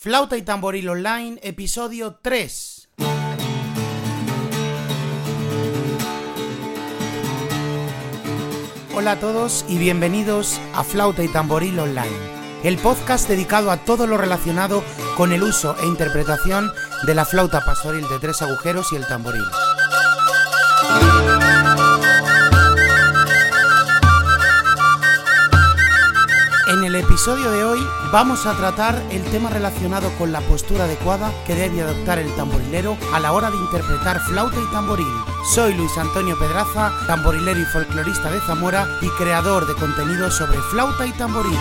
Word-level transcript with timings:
Flauta 0.00 0.36
y 0.36 0.42
Tamboril 0.42 0.88
Online, 0.90 1.40
episodio 1.42 2.20
3. 2.22 2.88
Hola 8.94 9.10
a 9.10 9.18
todos 9.18 9.64
y 9.68 9.76
bienvenidos 9.78 10.60
a 10.76 10.84
Flauta 10.84 11.24
y 11.24 11.28
Tamboril 11.32 11.80
Online, 11.80 12.16
el 12.62 12.78
podcast 12.78 13.28
dedicado 13.28 13.72
a 13.72 13.78
todo 13.78 14.06
lo 14.06 14.16
relacionado 14.18 14.84
con 15.16 15.32
el 15.32 15.42
uso 15.42 15.74
e 15.82 15.86
interpretación 15.88 16.70
de 17.04 17.16
la 17.16 17.24
flauta 17.24 17.64
pastoril 17.64 18.08
de 18.08 18.20
tres 18.20 18.40
agujeros 18.40 18.92
y 18.92 18.96
el 18.96 19.06
tamboril. 19.08 19.42
Episodio 27.28 27.50
de 27.50 27.62
hoy 27.62 27.86
vamos 28.10 28.46
a 28.46 28.56
tratar 28.56 29.02
el 29.10 29.22
tema 29.24 29.50
relacionado 29.50 30.10
con 30.16 30.32
la 30.32 30.40
postura 30.40 30.84
adecuada 30.84 31.30
que 31.46 31.54
debe 31.54 31.82
adoptar 31.82 32.18
el 32.18 32.34
tamborilero 32.36 32.96
a 33.12 33.20
la 33.20 33.32
hora 33.32 33.50
de 33.50 33.58
interpretar 33.58 34.18
flauta 34.20 34.56
y 34.56 34.72
tamboril. 34.72 35.12
Soy 35.54 35.74
Luis 35.74 35.94
Antonio 35.98 36.38
Pedraza, 36.38 36.90
tamborilero 37.06 37.60
y 37.60 37.66
folclorista 37.66 38.30
de 38.30 38.40
Zamora 38.40 38.88
y 39.02 39.10
creador 39.22 39.66
de 39.66 39.74
contenido 39.74 40.30
sobre 40.30 40.56
flauta 40.70 41.06
y 41.06 41.12
tamboril. 41.12 41.58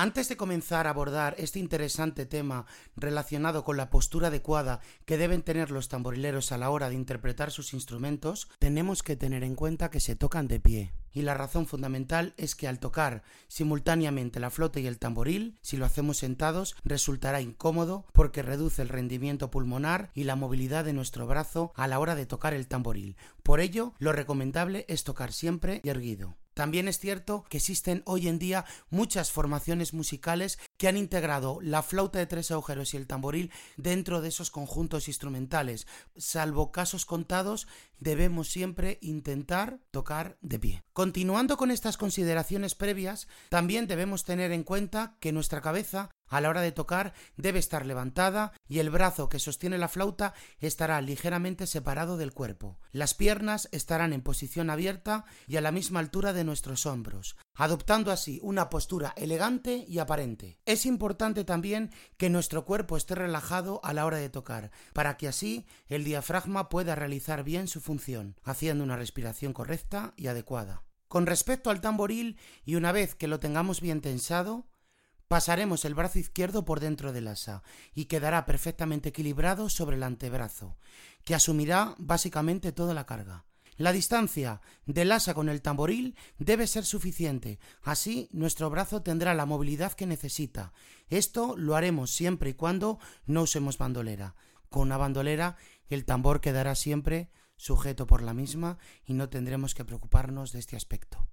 Antes 0.00 0.28
de 0.28 0.36
comenzar 0.36 0.86
a 0.86 0.90
abordar 0.90 1.34
este 1.38 1.58
interesante 1.58 2.24
tema 2.24 2.66
relacionado 2.94 3.64
con 3.64 3.76
la 3.76 3.90
postura 3.90 4.28
adecuada 4.28 4.78
que 5.06 5.18
deben 5.18 5.42
tener 5.42 5.72
los 5.72 5.88
tamborileros 5.88 6.52
a 6.52 6.56
la 6.56 6.70
hora 6.70 6.88
de 6.88 6.94
interpretar 6.94 7.50
sus 7.50 7.74
instrumentos, 7.74 8.48
tenemos 8.60 9.02
que 9.02 9.16
tener 9.16 9.42
en 9.42 9.56
cuenta 9.56 9.90
que 9.90 9.98
se 9.98 10.14
tocan 10.14 10.46
de 10.46 10.60
pie. 10.60 10.92
Y 11.12 11.22
la 11.22 11.34
razón 11.34 11.66
fundamental 11.66 12.34
es 12.36 12.54
que 12.54 12.68
al 12.68 12.78
tocar 12.78 13.22
simultáneamente 13.48 14.40
la 14.40 14.50
flauta 14.50 14.80
y 14.80 14.86
el 14.86 14.98
tamboril, 14.98 15.58
si 15.62 15.76
lo 15.76 15.86
hacemos 15.86 16.18
sentados, 16.18 16.76
resultará 16.84 17.40
incómodo 17.40 18.06
porque 18.12 18.42
reduce 18.42 18.82
el 18.82 18.88
rendimiento 18.88 19.50
pulmonar 19.50 20.10
y 20.14 20.24
la 20.24 20.36
movilidad 20.36 20.84
de 20.84 20.92
nuestro 20.92 21.26
brazo 21.26 21.72
a 21.74 21.88
la 21.88 21.98
hora 21.98 22.14
de 22.14 22.26
tocar 22.26 22.54
el 22.54 22.68
tamboril. 22.68 23.16
Por 23.42 23.60
ello, 23.60 23.94
lo 23.98 24.12
recomendable 24.12 24.84
es 24.88 25.04
tocar 25.04 25.32
siempre 25.32 25.80
erguido. 25.84 26.36
También 26.58 26.88
es 26.88 26.98
cierto 26.98 27.44
que 27.48 27.58
existen 27.58 28.02
hoy 28.04 28.26
en 28.26 28.40
día 28.40 28.64
muchas 28.90 29.30
formaciones 29.30 29.94
musicales 29.94 30.58
que 30.76 30.88
han 30.88 30.96
integrado 30.96 31.60
la 31.62 31.84
flauta 31.84 32.18
de 32.18 32.26
tres 32.26 32.50
agujeros 32.50 32.94
y 32.94 32.96
el 32.96 33.06
tamboril 33.06 33.52
dentro 33.76 34.20
de 34.20 34.30
esos 34.30 34.50
conjuntos 34.50 35.06
instrumentales. 35.06 35.86
Salvo 36.16 36.72
casos 36.72 37.06
contados, 37.06 37.68
debemos 38.00 38.48
siempre 38.48 38.98
intentar 39.02 39.78
tocar 39.92 40.36
de 40.40 40.58
pie. 40.58 40.84
Continuando 40.98 41.56
con 41.56 41.70
estas 41.70 41.96
consideraciones 41.96 42.74
previas, 42.74 43.28
también 43.50 43.86
debemos 43.86 44.24
tener 44.24 44.50
en 44.50 44.64
cuenta 44.64 45.14
que 45.20 45.30
nuestra 45.30 45.60
cabeza 45.60 46.10
a 46.26 46.40
la 46.40 46.48
hora 46.48 46.60
de 46.60 46.72
tocar 46.72 47.14
debe 47.36 47.60
estar 47.60 47.86
levantada 47.86 48.52
y 48.66 48.80
el 48.80 48.90
brazo 48.90 49.28
que 49.28 49.38
sostiene 49.38 49.78
la 49.78 49.86
flauta 49.86 50.34
estará 50.58 51.00
ligeramente 51.00 51.68
separado 51.68 52.16
del 52.16 52.32
cuerpo. 52.32 52.80
Las 52.90 53.14
piernas 53.14 53.68
estarán 53.70 54.12
en 54.12 54.22
posición 54.22 54.70
abierta 54.70 55.24
y 55.46 55.56
a 55.56 55.60
la 55.60 55.70
misma 55.70 56.00
altura 56.00 56.32
de 56.32 56.42
nuestros 56.42 56.84
hombros, 56.84 57.36
adoptando 57.54 58.10
así 58.10 58.40
una 58.42 58.68
postura 58.68 59.14
elegante 59.16 59.84
y 59.86 60.00
aparente. 60.00 60.58
Es 60.66 60.84
importante 60.84 61.44
también 61.44 61.92
que 62.16 62.28
nuestro 62.28 62.64
cuerpo 62.64 62.96
esté 62.96 63.14
relajado 63.14 63.80
a 63.84 63.92
la 63.92 64.04
hora 64.04 64.16
de 64.16 64.30
tocar, 64.30 64.72
para 64.94 65.16
que 65.16 65.28
así 65.28 65.64
el 65.86 66.02
diafragma 66.02 66.68
pueda 66.68 66.96
realizar 66.96 67.44
bien 67.44 67.68
su 67.68 67.80
función, 67.80 68.34
haciendo 68.42 68.82
una 68.82 68.96
respiración 68.96 69.52
correcta 69.52 70.12
y 70.16 70.26
adecuada. 70.26 70.87
Con 71.08 71.26
respecto 71.26 71.70
al 71.70 71.80
tamboril, 71.80 72.38
y 72.64 72.74
una 72.76 72.92
vez 72.92 73.14
que 73.14 73.28
lo 73.28 73.40
tengamos 73.40 73.80
bien 73.80 74.00
tensado, 74.00 74.66
Pasaremos 75.28 75.84
el 75.84 75.94
brazo 75.94 76.18
izquierdo 76.18 76.64
por 76.64 76.80
dentro 76.80 77.12
del 77.12 77.28
asa 77.28 77.62
y 77.94 78.06
quedará 78.06 78.46
perfectamente 78.46 79.10
equilibrado 79.10 79.68
sobre 79.68 79.96
el 79.96 80.02
antebrazo, 80.02 80.78
que 81.22 81.34
asumirá 81.34 81.94
básicamente 81.98 82.72
toda 82.72 82.94
la 82.94 83.04
carga. 83.04 83.44
La 83.76 83.92
distancia 83.92 84.62
del 84.86 85.12
asa 85.12 85.34
con 85.34 85.50
el 85.50 85.60
tamboril 85.60 86.16
debe 86.38 86.66
ser 86.66 86.86
suficiente, 86.86 87.60
así 87.82 88.30
nuestro 88.32 88.70
brazo 88.70 89.02
tendrá 89.02 89.34
la 89.34 89.44
movilidad 89.44 89.92
que 89.92 90.06
necesita. 90.06 90.72
Esto 91.10 91.56
lo 91.58 91.76
haremos 91.76 92.10
siempre 92.10 92.50
y 92.50 92.54
cuando 92.54 92.98
no 93.26 93.42
usemos 93.42 93.76
bandolera. 93.76 94.34
Con 94.70 94.82
una 94.82 94.96
bandolera 94.96 95.56
el 95.90 96.06
tambor 96.06 96.40
quedará 96.40 96.74
siempre 96.74 97.30
sujeto 97.58 98.06
por 98.06 98.22
la 98.22 98.32
misma 98.32 98.78
y 99.04 99.12
no 99.12 99.28
tendremos 99.28 99.74
que 99.74 99.84
preocuparnos 99.84 100.52
de 100.52 100.60
este 100.60 100.76
aspecto. 100.76 101.28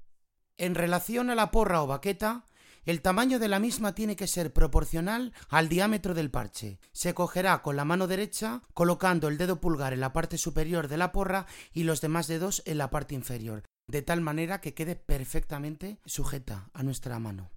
En 0.57 0.75
relación 0.75 1.29
a 1.29 1.35
la 1.35 1.51
porra 1.51 1.81
o 1.81 1.87
baqueta, 1.87 2.43
el 2.85 3.01
tamaño 3.01 3.39
de 3.39 3.47
la 3.47 3.59
misma 3.59 3.95
tiene 3.95 4.15
que 4.15 4.27
ser 4.27 4.53
proporcional 4.53 5.33
al 5.49 5.69
diámetro 5.69 6.13
del 6.13 6.29
parche. 6.29 6.79
Se 6.91 7.13
cogerá 7.13 7.61
con 7.63 7.75
la 7.75 7.85
mano 7.85 8.05
derecha 8.05 8.61
colocando 8.73 9.27
el 9.27 9.37
dedo 9.37 9.59
pulgar 9.59 9.93
en 9.93 10.01
la 10.01 10.13
parte 10.13 10.37
superior 10.37 10.87
de 10.87 10.97
la 10.97 11.11
porra 11.11 11.47
y 11.73 11.83
los 11.83 12.01
demás 12.01 12.27
dedos 12.27 12.61
en 12.65 12.77
la 12.77 12.91
parte 12.91 13.15
inferior, 13.15 13.63
de 13.87 14.01
tal 14.03 14.21
manera 14.21 14.61
que 14.61 14.75
quede 14.75 14.95
perfectamente 14.95 15.99
sujeta 16.05 16.69
a 16.73 16.83
nuestra 16.83 17.17
mano. 17.17 17.54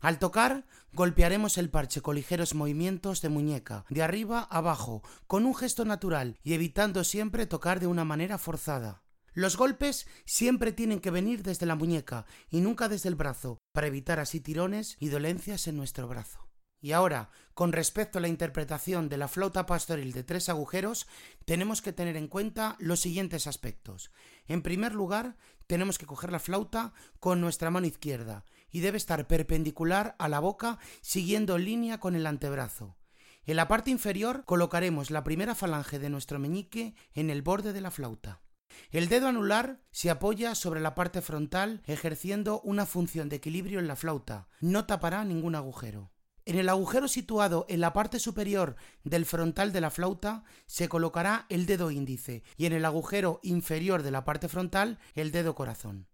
Al 0.00 0.20
tocar, 0.20 0.64
golpearemos 0.92 1.58
el 1.58 1.70
parche 1.70 2.02
con 2.02 2.14
ligeros 2.14 2.54
movimientos 2.54 3.20
de 3.20 3.30
muñeca, 3.30 3.84
de 3.88 4.02
arriba 4.02 4.46
a 4.48 4.58
abajo, 4.58 5.02
con 5.26 5.44
un 5.44 5.56
gesto 5.56 5.84
natural 5.84 6.38
y 6.44 6.54
evitando 6.54 7.02
siempre 7.02 7.46
tocar 7.46 7.80
de 7.80 7.88
una 7.88 8.04
manera 8.04 8.38
forzada. 8.38 9.02
Los 9.34 9.56
golpes 9.56 10.06
siempre 10.24 10.72
tienen 10.72 11.00
que 11.00 11.10
venir 11.10 11.42
desde 11.42 11.66
la 11.66 11.74
muñeca 11.74 12.26
y 12.48 12.60
nunca 12.60 12.88
desde 12.88 13.08
el 13.08 13.16
brazo, 13.16 13.58
para 13.72 13.88
evitar 13.88 14.20
así 14.20 14.40
tirones 14.40 14.96
y 15.00 15.08
dolencias 15.08 15.66
en 15.66 15.76
nuestro 15.76 16.06
brazo. 16.06 16.48
Y 16.80 16.92
ahora, 16.92 17.30
con 17.54 17.72
respecto 17.72 18.18
a 18.18 18.20
la 18.20 18.28
interpretación 18.28 19.08
de 19.08 19.16
la 19.16 19.26
flauta 19.26 19.66
pastoril 19.66 20.12
de 20.12 20.22
tres 20.22 20.48
agujeros, 20.48 21.08
tenemos 21.44 21.82
que 21.82 21.92
tener 21.92 22.16
en 22.16 22.28
cuenta 22.28 22.76
los 22.78 23.00
siguientes 23.00 23.48
aspectos. 23.48 24.12
En 24.46 24.62
primer 24.62 24.94
lugar, 24.94 25.36
tenemos 25.66 25.98
que 25.98 26.06
coger 26.06 26.30
la 26.30 26.38
flauta 26.38 26.92
con 27.18 27.40
nuestra 27.40 27.70
mano 27.70 27.88
izquierda 27.88 28.44
y 28.70 28.80
debe 28.80 28.96
estar 28.96 29.26
perpendicular 29.26 30.16
a 30.18 30.28
la 30.28 30.40
boca 30.40 30.78
siguiendo 31.00 31.56
en 31.56 31.64
línea 31.64 31.98
con 31.98 32.14
el 32.14 32.26
antebrazo. 32.26 32.96
En 33.44 33.56
la 33.56 33.68
parte 33.68 33.90
inferior 33.90 34.44
colocaremos 34.44 35.10
la 35.10 35.24
primera 35.24 35.54
falange 35.54 35.98
de 35.98 36.10
nuestro 36.10 36.38
meñique 36.38 36.94
en 37.14 37.30
el 37.30 37.42
borde 37.42 37.72
de 37.72 37.80
la 37.80 37.90
flauta. 37.90 38.42
El 38.90 39.08
dedo 39.08 39.28
anular 39.28 39.80
se 39.90 40.10
apoya 40.10 40.54
sobre 40.54 40.80
la 40.80 40.94
parte 40.94 41.22
frontal 41.22 41.82
ejerciendo 41.86 42.60
una 42.60 42.86
función 42.86 43.28
de 43.28 43.36
equilibrio 43.36 43.78
en 43.78 43.88
la 43.88 43.96
flauta. 43.96 44.48
No 44.60 44.84
tapará 44.86 45.24
ningún 45.24 45.54
agujero. 45.54 46.12
En 46.44 46.58
el 46.58 46.70
agujero 46.70 47.08
situado 47.08 47.66
en 47.68 47.80
la 47.80 47.92
parte 47.92 48.18
superior 48.18 48.76
del 49.04 49.26
frontal 49.26 49.72
de 49.72 49.82
la 49.82 49.90
flauta 49.90 50.44
se 50.66 50.88
colocará 50.88 51.44
el 51.50 51.66
dedo 51.66 51.90
índice 51.90 52.42
y 52.56 52.66
en 52.66 52.72
el 52.72 52.86
agujero 52.86 53.38
inferior 53.42 54.02
de 54.02 54.10
la 54.10 54.24
parte 54.24 54.48
frontal 54.48 54.98
el 55.14 55.30
dedo 55.30 55.54
corazón. 55.54 56.06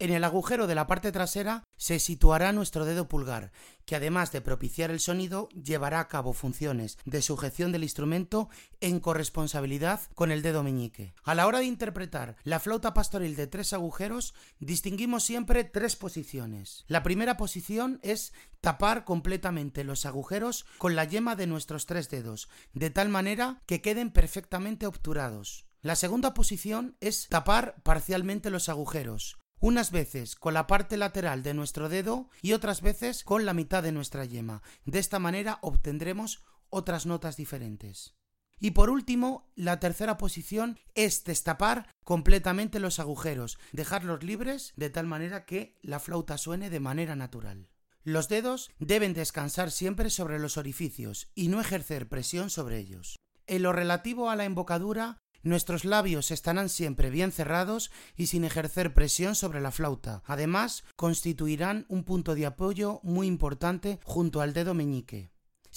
En 0.00 0.10
el 0.10 0.24
agujero 0.24 0.66
de 0.66 0.74
la 0.74 0.86
parte 0.86 1.12
trasera 1.12 1.62
se 1.76 1.98
situará 1.98 2.52
nuestro 2.52 2.86
dedo 2.86 3.06
pulgar, 3.06 3.52
que 3.84 3.96
además 3.96 4.32
de 4.32 4.40
propiciar 4.40 4.90
el 4.90 4.98
sonido, 4.98 5.50
llevará 5.50 6.00
a 6.00 6.08
cabo 6.08 6.32
funciones 6.32 6.96
de 7.04 7.20
sujeción 7.20 7.70
del 7.70 7.82
instrumento 7.82 8.48
en 8.80 8.98
corresponsabilidad 8.98 10.00
con 10.14 10.30
el 10.32 10.40
dedo 10.40 10.62
meñique. 10.62 11.12
A 11.22 11.34
la 11.34 11.46
hora 11.46 11.58
de 11.58 11.66
interpretar 11.66 12.36
la 12.44 12.60
flauta 12.60 12.94
pastoril 12.94 13.36
de 13.36 13.46
tres 13.46 13.74
agujeros, 13.74 14.32
distinguimos 14.58 15.22
siempre 15.22 15.64
tres 15.64 15.96
posiciones. 15.96 16.86
La 16.88 17.02
primera 17.02 17.36
posición 17.36 18.00
es 18.02 18.32
tapar 18.62 19.04
completamente 19.04 19.84
los 19.84 20.06
agujeros 20.06 20.64
con 20.78 20.96
la 20.96 21.04
yema 21.04 21.36
de 21.36 21.46
nuestros 21.46 21.84
tres 21.84 22.08
dedos, 22.08 22.48
de 22.72 22.88
tal 22.88 23.10
manera 23.10 23.60
que 23.66 23.82
queden 23.82 24.10
perfectamente 24.10 24.86
obturados. 24.86 25.66
La 25.82 25.96
segunda 25.96 26.34
posición 26.34 26.96
es 27.00 27.26
tapar 27.28 27.76
parcialmente 27.82 28.50
los 28.50 28.68
agujeros, 28.68 29.38
unas 29.60 29.92
veces 29.92 30.34
con 30.34 30.54
la 30.54 30.66
parte 30.66 30.96
lateral 30.96 31.42
de 31.42 31.54
nuestro 31.54 31.88
dedo 31.88 32.28
y 32.42 32.52
otras 32.52 32.80
veces 32.80 33.22
con 33.22 33.44
la 33.44 33.54
mitad 33.54 33.82
de 33.82 33.92
nuestra 33.92 34.24
yema. 34.24 34.62
De 34.84 34.98
esta 34.98 35.18
manera 35.18 35.58
obtendremos 35.62 36.42
otras 36.70 37.06
notas 37.06 37.36
diferentes. 37.36 38.14
Y 38.58 38.72
por 38.72 38.90
último, 38.90 39.50
la 39.54 39.80
tercera 39.80 40.18
posición 40.18 40.78
es 40.94 41.24
destapar 41.24 41.88
completamente 42.04 42.78
los 42.78 43.00
agujeros, 43.00 43.58
dejarlos 43.72 44.22
libres 44.22 44.74
de 44.76 44.90
tal 44.90 45.06
manera 45.06 45.46
que 45.46 45.78
la 45.82 45.98
flauta 45.98 46.36
suene 46.36 46.68
de 46.68 46.80
manera 46.80 47.16
natural. 47.16 47.70
Los 48.02 48.28
dedos 48.28 48.70
deben 48.78 49.14
descansar 49.14 49.70
siempre 49.70 50.10
sobre 50.10 50.38
los 50.38 50.58
orificios 50.58 51.30
y 51.34 51.48
no 51.48 51.60
ejercer 51.60 52.08
presión 52.08 52.50
sobre 52.50 52.78
ellos. 52.78 53.18
En 53.46 53.62
lo 53.62 53.72
relativo 53.72 54.30
a 54.30 54.36
la 54.36 54.44
embocadura, 54.44 55.18
Nuestros 55.42 55.84
labios 55.84 56.30
estarán 56.30 56.68
siempre 56.68 57.08
bien 57.08 57.32
cerrados 57.32 57.90
y 58.16 58.26
sin 58.26 58.44
ejercer 58.44 58.92
presión 58.92 59.34
sobre 59.34 59.60
la 59.60 59.70
flauta. 59.70 60.22
Además, 60.26 60.84
constituirán 60.96 61.86
un 61.88 62.04
punto 62.04 62.34
de 62.34 62.46
apoyo 62.46 63.00
muy 63.02 63.26
importante 63.26 63.98
junto 64.04 64.42
al 64.42 64.52
dedo 64.52 64.74
meñique. 64.74 65.30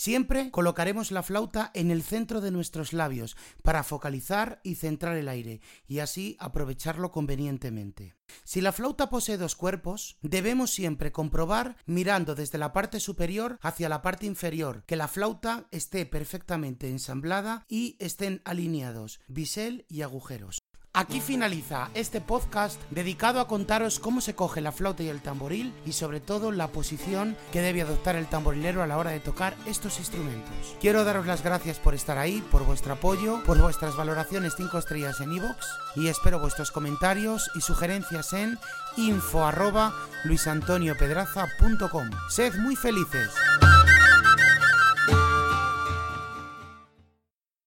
Siempre 0.03 0.51
colocaremos 0.51 1.11
la 1.11 1.23
flauta 1.23 1.71
en 1.73 1.89
el 1.89 2.03
centro 2.03 2.41
de 2.41 2.51
nuestros 2.51 2.91
labios 2.91 3.37
para 3.61 3.83
focalizar 3.83 4.59
y 4.61 4.75
centrar 4.75 5.15
el 5.15 5.29
aire 5.29 5.61
y 5.87 5.99
así 5.99 6.35
aprovecharlo 6.41 7.09
convenientemente. 7.09 8.13
Si 8.43 8.59
la 8.59 8.73
flauta 8.73 9.09
posee 9.09 9.37
dos 9.37 9.55
cuerpos, 9.55 10.17
debemos 10.21 10.71
siempre 10.71 11.13
comprobar 11.13 11.77
mirando 11.85 12.35
desde 12.35 12.57
la 12.57 12.73
parte 12.73 12.99
superior 12.99 13.57
hacia 13.61 13.87
la 13.87 14.01
parte 14.01 14.25
inferior 14.25 14.83
que 14.87 14.97
la 14.97 15.07
flauta 15.07 15.69
esté 15.71 16.05
perfectamente 16.05 16.89
ensamblada 16.89 17.63
y 17.69 17.95
estén 17.99 18.41
alineados 18.43 19.21
bisel 19.29 19.85
y 19.87 20.01
agujeros. 20.01 20.62
Aquí 20.95 21.21
finaliza 21.21 21.89
este 21.95 22.21
podcast 22.21 22.79
dedicado 22.91 23.39
a 23.39 23.47
contaros 23.47 23.99
cómo 23.99 24.21
se 24.21 24.35
coge 24.35 24.61
la 24.61 24.71
flauta 24.71 25.01
y 25.01 25.09
el 25.09 25.23
tamboril 25.23 25.73
y 25.87 25.93
sobre 25.93 26.19
todo 26.19 26.51
la 26.51 26.67
posición 26.67 27.35
que 27.51 27.61
debe 27.61 27.81
adoptar 27.81 28.15
el 28.15 28.27
tamborilero 28.27 28.83
a 28.83 28.85
la 28.85 28.99
hora 28.99 29.09
de 29.09 29.19
tocar 29.19 29.55
estos 29.65 29.97
instrumentos. 29.97 30.53
Quiero 30.79 31.03
daros 31.03 31.25
las 31.25 31.43
gracias 31.43 31.79
por 31.79 31.95
estar 31.95 32.19
ahí, 32.19 32.43
por 32.51 32.63
vuestro 32.63 32.93
apoyo, 32.93 33.43
por 33.43 33.59
vuestras 33.59 33.95
valoraciones 33.95 34.53
5 34.55 34.77
estrellas 34.77 35.19
en 35.19 35.33
iVoox 35.33 35.65
y 35.95 36.09
espero 36.09 36.39
vuestros 36.39 36.69
comentarios 36.69 37.49
y 37.55 37.61
sugerencias 37.61 38.31
en 38.33 38.59
info 38.95 39.43
arroba 39.47 39.95
luisantoniopedraza.com. 40.25 42.11
Sed 42.29 42.53
muy 42.59 42.75
felices. 42.75 43.31